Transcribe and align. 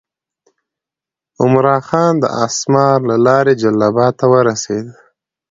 عمرا 1.41 1.77
خان 1.87 2.13
د 2.19 2.25
اسمار 2.45 2.97
له 3.09 3.15
لارې 3.25 3.53
جلال 3.61 3.83
آباد 3.89 4.13
ته 4.19 4.25
ورسېد. 4.31 4.85